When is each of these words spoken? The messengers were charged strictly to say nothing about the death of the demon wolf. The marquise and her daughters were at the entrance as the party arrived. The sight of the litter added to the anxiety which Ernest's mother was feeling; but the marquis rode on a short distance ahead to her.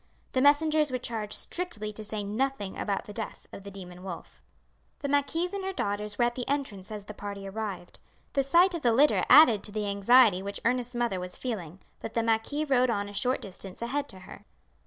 The 0.31 0.41
messengers 0.41 0.89
were 0.89 0.97
charged 0.97 1.33
strictly 1.37 1.93
to 1.93 2.03
say 2.03 2.23
nothing 2.23 2.75
about 2.75 3.05
the 3.05 3.13
death 3.13 3.45
of 3.53 3.61
the 3.63 3.69
demon 3.69 4.01
wolf. 4.01 4.41
The 5.01 5.07
marquise 5.07 5.53
and 5.53 5.63
her 5.63 5.71
daughters 5.73 6.17
were 6.17 6.25
at 6.25 6.33
the 6.33 6.47
entrance 6.47 6.91
as 6.91 7.05
the 7.05 7.13
party 7.13 7.47
arrived. 7.47 7.99
The 8.33 8.41
sight 8.41 8.73
of 8.73 8.81
the 8.81 8.93
litter 8.93 9.23
added 9.29 9.61
to 9.65 9.71
the 9.71 9.85
anxiety 9.87 10.41
which 10.41 10.59
Ernest's 10.65 10.95
mother 10.95 11.19
was 11.19 11.37
feeling; 11.37 11.81
but 11.99 12.15
the 12.15 12.23
marquis 12.23 12.65
rode 12.65 12.89
on 12.89 13.09
a 13.09 13.13
short 13.13 13.43
distance 13.43 13.79
ahead 13.83 14.09
to 14.09 14.21
her. 14.21 14.45